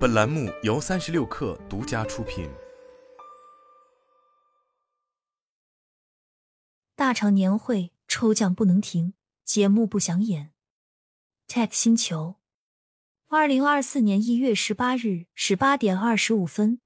[0.00, 2.48] 本栏目由三十六氪独家出品。
[6.96, 9.12] 大厂年会抽奖不能停，
[9.44, 10.54] 节目不想演。
[11.46, 12.36] Tech 星球，
[13.26, 16.80] 二零二四年一月十八日十八点二十五分，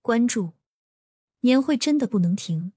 [0.00, 0.54] 关注
[1.40, 2.72] 年会真的不能停。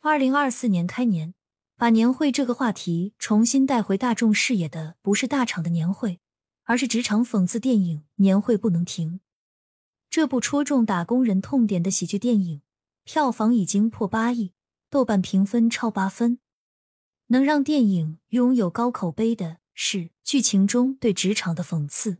[0.00, 1.32] 二零二四年开年，
[1.78, 6.20] 把年会这个话题重新带回大众视野的，不是大厂的年会。
[6.68, 9.12] 而是职场讽刺电影《年会不能停》。
[10.10, 12.60] 这部戳中打工人痛点的喜剧电影，
[13.04, 14.52] 票房已经破八亿，
[14.90, 16.40] 豆瓣评分超八分。
[17.28, 22.18] 能让电影拥有高口碑的是剧情中对职场的讽刺。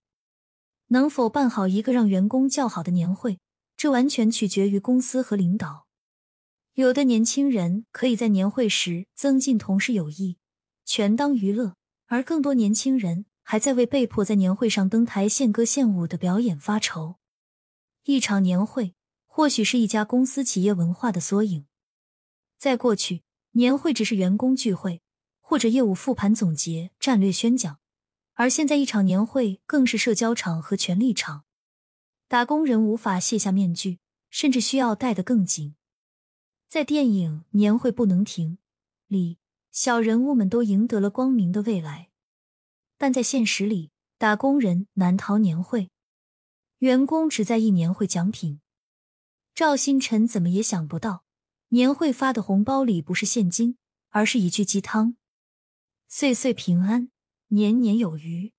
[0.87, 3.41] 能否办好一个让员工叫好的年会，
[3.77, 5.87] 这完全取决于公司和领导。
[6.73, 10.39] 有的年轻人可以在年会时增进同事友谊，
[10.87, 11.75] 全当娱乐；
[12.07, 13.27] 而更多年轻人。
[13.51, 17.15] 还在为被迫在年会上登台献歌献舞的表演发愁。
[18.05, 21.65] 一场年会或许是一家公司企业文化的缩影。
[22.59, 25.01] 在过去，年会只是员工聚会
[25.41, 27.79] 或者业务复盘总结、战略宣讲，
[28.35, 31.45] 而现在一场年会更是社交场和权力场。
[32.29, 35.75] 打工人无法卸下面具，甚至需要戴得更紧。
[36.69, 38.57] 在电影《年会不能停》
[39.07, 39.39] 里，
[39.73, 42.08] 小人物们都赢得了光明的未来。
[42.99, 45.91] 但在现实里，打工人难逃年会，
[46.79, 48.61] 员工只在意年会奖品。
[49.55, 51.25] 赵星辰怎么也想不到，
[51.69, 53.79] 年会发的红包里不是现金，
[54.11, 55.17] 而是一句鸡汤
[56.09, 57.11] ：“岁岁平安，
[57.49, 58.53] 年年有余。”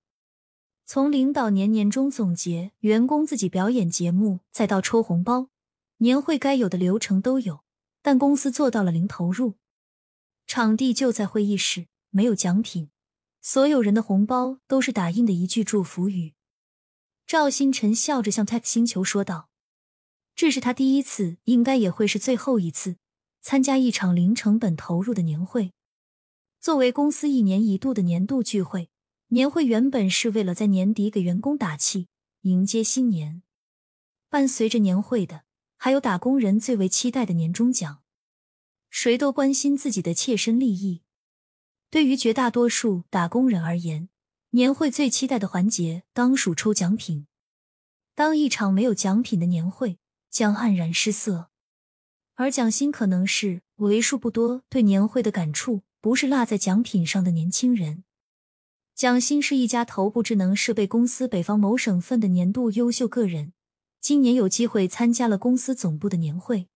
[0.86, 5.48] 从领导年年终总结，员工自己表演节目，再到抽红包，
[5.98, 7.62] 年会该有的流程都有，
[8.02, 9.54] 但公司做到了零投入。
[10.46, 12.90] 场地就在会议室，没有奖品。
[13.42, 16.34] 所有人的红包都是打印的一句祝福语。
[17.26, 19.48] 赵星辰笑着向 Tech 星球说道
[20.34, 22.96] ：“这是他第一次，应该也会是最后一次
[23.40, 25.72] 参加一场零成本投入的年会。
[26.60, 28.90] 作为公司一年一度的年度聚会，
[29.28, 32.08] 年会原本是为了在年底给员工打气，
[32.42, 33.42] 迎接新年。
[34.28, 35.44] 伴随着年会的，
[35.76, 38.02] 还有打工人最为期待的年终奖。
[38.90, 41.02] 谁都关心自己的切身利益。”
[41.90, 44.08] 对于绝大多数打工人而言，
[44.50, 47.26] 年会最期待的环节当属抽奖品。
[48.14, 49.98] 当一场没有奖品的年会
[50.30, 51.48] 将黯然失色，
[52.36, 58.04] 而奖薪可能是为数不多对年会的感触不是落在奖品上的年轻人。
[58.94, 63.52] 蒋欣是一家头部智能设备公司北方某省份的年度优秀个人，
[64.00, 66.68] 今年有机会参加了公司总部的年会。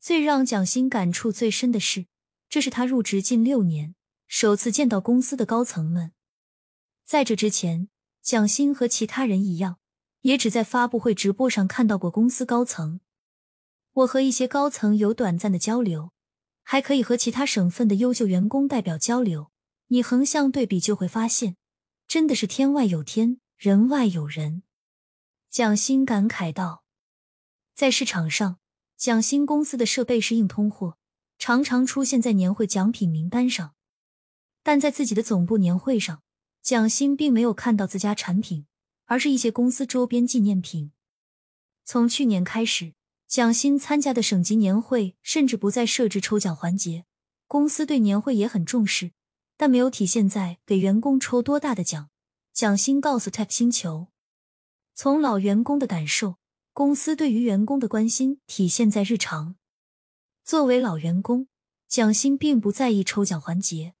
[0.00, 2.06] 最让蒋欣感触最深的是，
[2.48, 3.94] 这是他入职近六年。
[4.36, 6.10] 首次见到公司的高层们，
[7.04, 7.88] 在这之前，
[8.20, 9.78] 蒋欣和其他人一样，
[10.22, 12.98] 也只在发布会直播上看到过公司高层。
[13.92, 16.10] 我和一些高层有短暂的交流，
[16.64, 19.52] 还可以和其他省份的优秀员工代表交流。
[19.86, 21.54] 你横向对比就会发现，
[22.08, 24.64] 真的是天外有天，人外有人。
[25.48, 26.82] 蒋欣感慨道
[27.76, 28.58] ：“在市场上，
[28.96, 30.98] 蒋欣公司的设备是硬通货，
[31.38, 33.74] 常常出现在年会奖品名单上。”
[34.64, 36.22] 但在自己的总部年会上，
[36.62, 38.66] 蒋欣并没有看到自家产品，
[39.04, 40.90] 而是一些公司周边纪念品。
[41.84, 42.94] 从去年开始，
[43.28, 47.04] 蒋欣参加的省级年会甚至不再设置抽奖环节。
[47.46, 49.12] 公司对年会也很重视，
[49.58, 52.08] 但没有体现在给员工抽多大的奖。
[52.54, 54.08] 蒋欣告诉 Tech 星球，
[54.94, 56.36] 从老员工的感受，
[56.72, 59.56] 公司对于员工的关心体现在日常。
[60.42, 61.48] 作为老员工，
[61.86, 63.94] 蒋欣并不在意抽奖环节。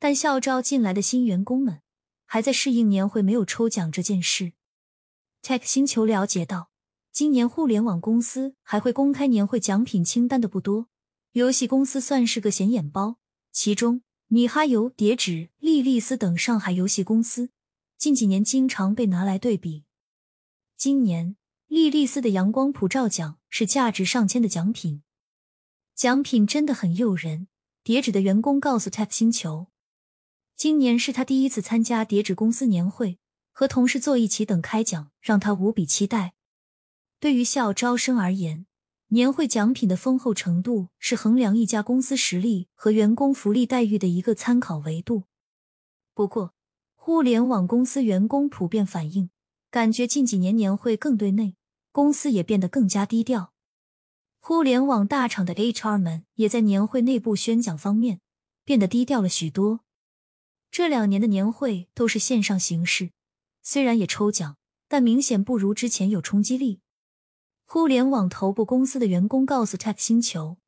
[0.00, 1.82] 但校招进来的新员工们
[2.24, 4.54] 还在适应年会没有抽奖这件事。
[5.42, 6.70] Tech 星球了解到，
[7.12, 10.88] 今年互联网公司还会公开年会奖品清单的不多，
[11.32, 13.18] 游戏公司算是个显眼包。
[13.52, 17.50] 其中，米哈游、叠纸、莉莉丝等上海游戏公司
[17.98, 19.84] 近几年经常被拿来对比。
[20.78, 21.36] 今年，
[21.66, 25.02] 莉莉丝的阳光普照奖是价值上千的奖品，
[25.94, 27.48] 奖品真的很诱人。
[27.82, 29.66] 叠纸的员工告诉 Tech 星球。
[30.60, 33.18] 今年是他第一次参加叠纸公司年会，
[33.50, 36.34] 和同事坐一起等开奖，让他无比期待。
[37.18, 38.66] 对于校招生而言，
[39.08, 45.22] 年会奖品的丰厚程度是衡量一家公司实力和员工福利待遇的一个参考维度。
[46.12, 46.52] 不过，
[46.94, 49.30] 互联网公司员工普遍反映，
[49.70, 51.56] 感觉近几年年会更对内，
[51.90, 53.54] 公司也变得更加低调。
[54.38, 58.20] 互联网大厂的 HR 们也在年会内部宣讲方面
[58.66, 59.80] 变得低调了许多。
[60.70, 63.10] 这两年的年会都是线上形式，
[63.62, 64.56] 虽然也抽奖，
[64.88, 66.80] 但明显不如之前有冲击力。
[67.64, 70.58] 互联网头部公司的员工告诉 Tech 星球，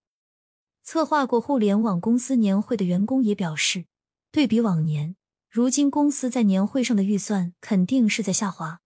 [0.83, 3.87] 策划过互联网公司年会的员工也表示，
[4.31, 5.17] 对比往年，
[5.49, 8.81] 如今公司在年会上的预算肯定是在下滑，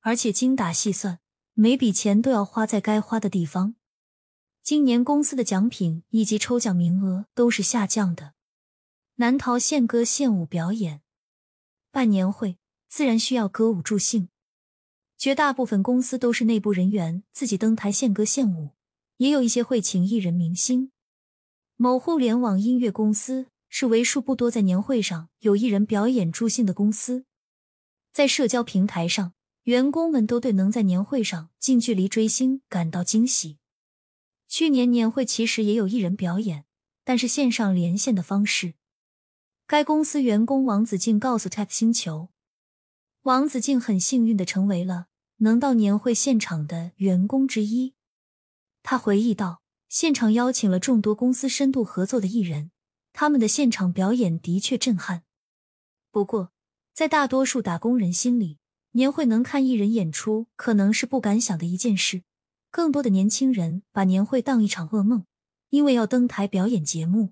[0.00, 1.18] 而且精打细算，
[1.54, 3.74] 每笔钱都要花在该花的地方。
[4.62, 8.34] 今年公司的奖品以及抽奖名额都是下降的，
[9.22, 11.00] 难逃献歌献舞表演。
[11.92, 12.58] 办年会
[12.88, 14.28] 自然需要歌舞助兴。
[15.16, 18.70] 绝大部分公司都是内部人员自己登台献歌献舞，
[19.18, 20.90] 也有一些会请艺人明星。
[21.76, 27.24] 某互联网音乐公司是为数不多在年会上有艺人表演助兴的公司。
[28.12, 33.58] 在社交平台上，员工们都对能在年会上近距离追星感到惊喜。
[34.48, 36.64] 去年年会其实也有艺人表演，
[37.04, 38.74] 但是线上连线的方式。
[39.72, 42.28] 该公司员工王子静告诉 Tech 星球，
[43.22, 45.06] 王子静很幸运的成为了。
[45.38, 47.94] 能到年会现场的员工之一，
[48.82, 52.70] 他回忆道：“现场邀请了众多公司深度合作的艺人，
[53.14, 55.22] 他们的现场表演的确震撼。
[56.10, 56.52] 不过，
[56.92, 58.58] 在大多数打工人心里，
[58.90, 62.24] 年会能看艺人演出可能是不敢想的一件事。
[62.70, 65.24] 更多的年轻人把年会当一场噩梦，
[65.70, 67.30] 因为要登台表演节目。”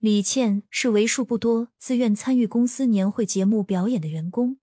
[0.00, 4.58] 李倩是为数不多自愿参与公司年会节目表演的员工。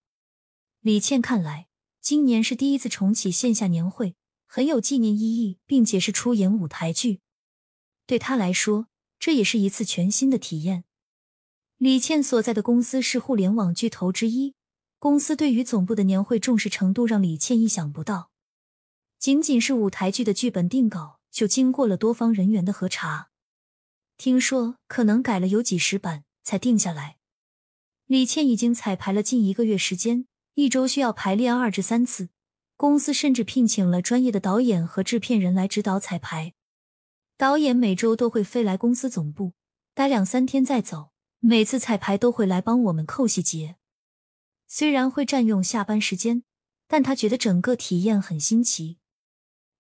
[0.82, 1.68] 李倩看来。
[2.02, 7.20] 今年是第一次重启线下年会，很有纪念意义，并且是出演舞台剧。
[8.06, 8.88] 对他来说，
[9.20, 10.86] 这也是一次全新的体验。
[11.78, 14.56] 李倩所在的公司是互联网巨头之一，
[15.00, 18.32] 公司对于总部的年会重视程度让李倩意想不到。
[19.20, 23.30] 仅仅是舞台剧的剧本定稿，就经过了多方人员的核查，
[24.18, 27.18] 听说可能改了有几十版才定下来。
[28.08, 30.26] 李倩已经彩排了近一个月时间。
[30.56, 32.30] 一周需要排练二至三次，
[32.76, 36.56] 公司甚至聘请了专业的导演和制片人来指导彩排。
[37.38, 39.54] 导演每周都会飞来公司总部
[39.94, 43.76] 待两三天再走，每次彩排都会来帮我们扣细节。
[44.68, 46.42] 虽然会占用下班时间，
[46.88, 48.98] 但他觉得整个体验很新奇。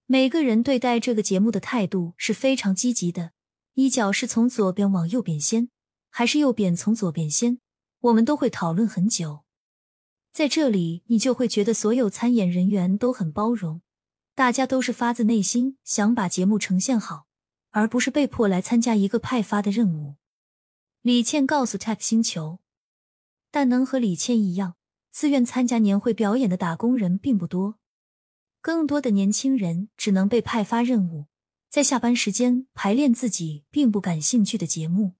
[0.05, 3.31] 每个人对待这个节目的态度是非常积极的。
[3.79, 5.69] 一脚是从左边往右边先，
[6.09, 7.59] 还是右边从左边先？
[7.99, 9.43] 我们都会讨论很久。
[10.31, 13.83] 在这里，你就会觉得所有参演人员都很包容，
[14.33, 17.27] 大家都是发自内心想把节目呈现好，
[17.69, 20.15] 而不是被迫来参加一个派发的任务。
[21.03, 22.57] 李倩告诉 Tech 星球，
[23.51, 24.73] 但能和李倩一样
[25.11, 27.77] 自愿参加年会表演的打工人并不多，
[28.59, 31.27] 更多的年轻人只能被派发任务，
[31.69, 35.13] 在下班时间排练自己并不感兴趣的节目。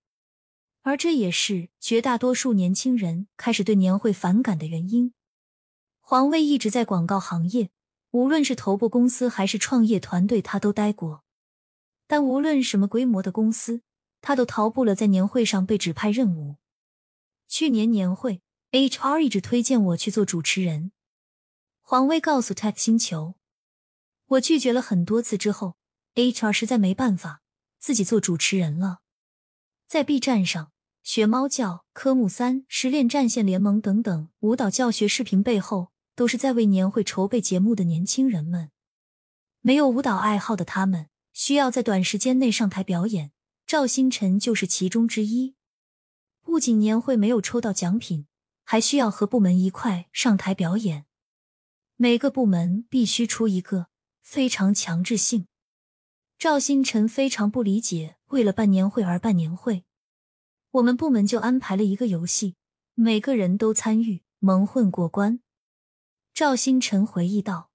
[0.82, 5.14] 而这也是绝大多数年轻人开始对年会反感的原因。
[6.00, 7.70] 黄卫一直在广告行业，
[8.12, 11.26] 无论是头部公司还是创业团队，他都待过。
[12.08, 13.82] 但无论什么规模的公司，
[14.22, 16.56] 他都逃不了在年会上被指派任务。
[17.50, 18.42] 去年年会
[18.72, 20.94] ，HR 一直推荐我去做主持人。
[21.82, 23.36] 黄卫告诉 Tech 星球，
[24.28, 25.77] 我拒绝了很多次之后
[26.18, 27.42] ，HR 实在没办法，
[27.80, 29.00] 自己做主持人了。
[29.88, 30.74] 在 B 站上。
[31.04, 38.72] 学猫叫、科目三、失恋战线联盟等等舞蹈教学视频背后，都是在为年会筹备节目的年轻人们。
[39.62, 43.32] 没有舞蹈爱好的他们，需要在短时间内上台表演。
[43.66, 45.56] 赵星辰就是其中之一。
[46.42, 48.28] 不仅年会没有抽到奖品，
[48.66, 51.06] 还需要和部门一块上台表演。
[51.96, 53.88] 每个部门必须出一个，
[54.22, 55.48] 非常强制性。
[56.40, 59.86] 赵星辰非常不理解，为了办年会而办年会。
[60.70, 62.56] 我们部门就安排了一个游戏，
[62.94, 65.40] 每个人都参与，蒙混过关。
[66.36, 67.72] 赵星辰回忆道：“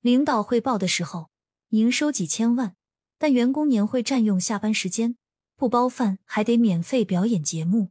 [0.00, 1.30] 领导汇报的时候，
[1.70, 2.76] 营收几千万，
[3.18, 5.16] 但员工年会占用下班时间，
[5.56, 7.90] 不包饭还得免费表演节目，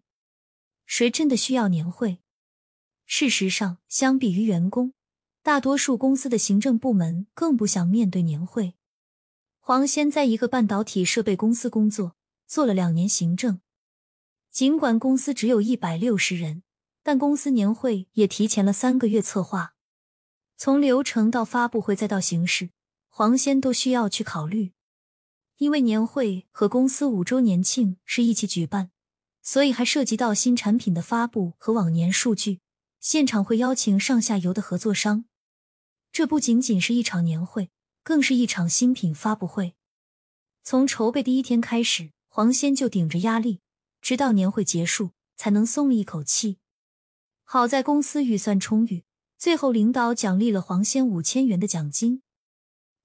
[0.86, 2.20] 谁真的需要年会？
[3.06, 4.94] 事实上，相比于员工，
[5.44, 8.76] 大多数公司的行政部门更不想面对年会。”
[9.64, 12.16] 黄先在一个半导体设备公司工作，
[12.48, 13.62] 做了两年行政。
[14.50, 16.64] 尽管公司只有一百六十人，
[17.04, 19.76] 但公司年会也提前了三个月策划，
[20.58, 22.72] 从流程到发布会再到形式，
[23.08, 24.74] 黄先都需要去考虑。
[25.58, 28.90] 因为年会和公司五周年庆是一起举办，
[29.44, 32.62] 所以还涉及到新产品的发布和往年数据。
[33.00, 35.26] 现场会邀请上下游的合作商，
[36.12, 37.70] 这不仅仅是一场年会，
[38.04, 39.76] 更是一场新品发布会。
[40.64, 43.62] 从筹备第一天开始，黄先就顶着压力。
[44.02, 46.58] 直到年会结束，才能松了一口气。
[47.44, 49.04] 好在公司预算充裕，
[49.38, 52.24] 最后，领导奖励了黄仙五千元的奖金。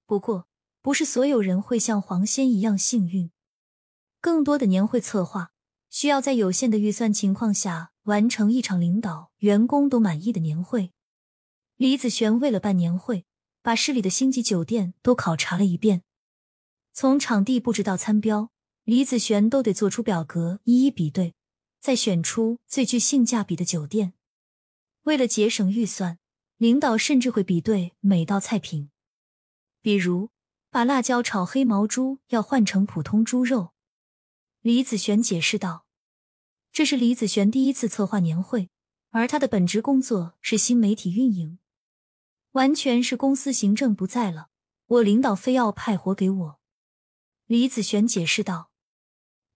[0.07, 0.47] 不过，
[0.81, 3.29] 不是所有人会像黄仙一样幸运。
[4.19, 5.51] 更多的年会策划
[5.91, 10.91] 需要在有限的预算情况下完成一场领导、员工都满意的年会。
[11.75, 13.26] 李子璇为了办年会，
[13.67, 16.01] 把市里的星级酒店都考察了一遍，
[16.93, 18.49] 从场地布置到餐标，
[18.85, 21.35] 李子璇都得做出表格一一比对，
[21.77, 24.13] 再选出最具性价比的酒店。
[25.01, 26.17] 为了节省预算，
[26.55, 28.89] 领导甚至会比对每道菜品，
[29.81, 30.29] 比如
[30.69, 33.73] 把辣椒炒黑毛猪要换成普通猪肉。
[34.61, 35.85] 李子璇解释道
[36.71, 38.69] ：“这是李子璇第一次策划年会，
[39.09, 41.59] 而他的本职工作是新媒体运营。”
[42.57, 44.49] 完全是公司行政不在了，
[44.87, 46.59] 我领导非要派活给我。
[47.45, 48.71] 李子璇解释道：“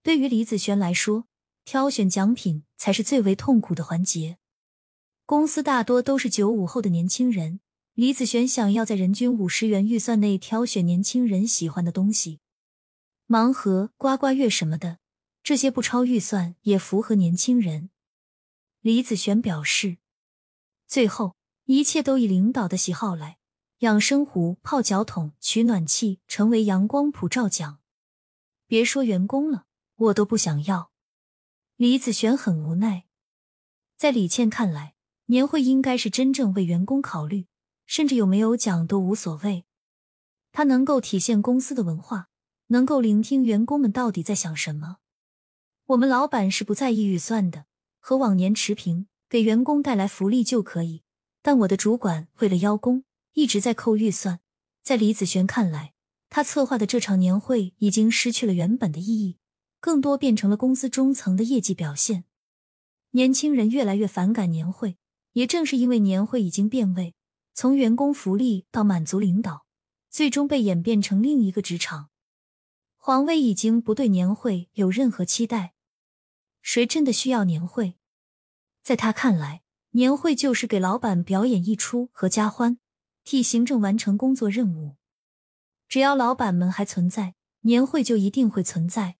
[0.04, 1.26] 对于李子璇来说，
[1.64, 4.38] 挑选奖品才是最为痛苦的环节。
[5.26, 7.58] 公司大多都是九五后的年轻人，
[7.94, 12.38] 李子璇想要在人均五十元预算内挑选年轻人喜欢的东西，
[13.26, 15.00] 盲盒、刮刮乐什么的，
[15.42, 17.90] 这些不超预算也符合年轻人。”
[18.80, 19.96] 李子璇表示，
[20.86, 21.34] 最后。
[21.72, 23.38] 一切都以领导的喜好来，
[23.78, 27.78] 养生壶、泡脚桶、取暖器成为阳光普照奖。
[28.66, 29.64] 别说员工了，
[29.96, 30.90] 我都不想要。
[31.76, 33.06] 李子璇很无奈，
[33.96, 34.96] 在李倩看来，
[35.28, 37.46] 年会应该是真正为员工考虑，
[37.86, 39.64] 甚至有没有奖都无所谓。
[40.52, 42.28] 它能够体现公司的文化，
[42.66, 44.98] 能够聆听员工们到底在想什么。
[45.86, 47.64] 我们老板是不在意预算的，
[47.98, 51.04] 和往年持平，给员工带来福利就可以。
[51.42, 54.40] 但我的主管为了邀功，一直在扣预算。
[54.82, 55.92] 在李子璇看来，
[56.28, 59.38] 他策划的这场年会已经失去了原本的意义，
[59.80, 62.24] 更多变成了公司中层的业绩表现。
[63.10, 64.98] 年轻人越来越反感年会，
[65.32, 67.14] 也正是因为年会已经变味，
[67.54, 69.66] 从员工福利到满足领导，
[70.08, 72.10] 最终被演变成另一个职场。
[72.96, 75.74] 黄威已经不对年会有任何期待。
[76.60, 77.96] 谁真的需要年会？
[78.82, 79.61] 在他看来。
[79.94, 82.78] 年会就是给老板表演一出合家欢，
[83.24, 84.96] 替行政完成工作任务。
[85.86, 89.16] 只要老板们还存在，年会就一定会存在。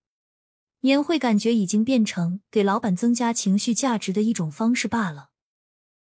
[0.81, 5.32] 年会感觉已经变成给老板增加情绪价值的一种方式罢了。